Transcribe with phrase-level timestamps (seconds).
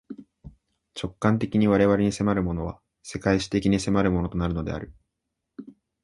[0.95, 4.95] 直観的に我々に迫るものは、世界史的に迫るものとなるのである。